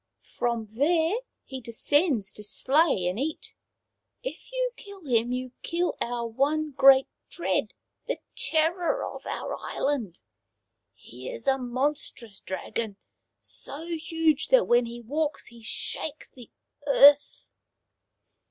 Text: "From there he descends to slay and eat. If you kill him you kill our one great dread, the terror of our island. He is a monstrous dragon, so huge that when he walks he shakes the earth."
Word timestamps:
"From 0.39 0.65
there 0.77 1.19
he 1.45 1.61
descends 1.61 2.33
to 2.33 2.43
slay 2.43 3.05
and 3.07 3.19
eat. 3.19 3.53
If 4.23 4.51
you 4.51 4.71
kill 4.75 5.05
him 5.05 5.31
you 5.31 5.51
kill 5.61 5.95
our 6.01 6.25
one 6.25 6.71
great 6.71 7.07
dread, 7.29 7.75
the 8.07 8.17
terror 8.35 9.05
of 9.05 9.27
our 9.27 9.55
island. 9.59 10.19
He 10.95 11.29
is 11.29 11.45
a 11.45 11.59
monstrous 11.59 12.39
dragon, 12.39 12.97
so 13.41 13.85
huge 13.95 14.47
that 14.47 14.65
when 14.65 14.87
he 14.87 15.01
walks 15.01 15.45
he 15.45 15.61
shakes 15.61 16.31
the 16.31 16.49
earth." 16.87 17.45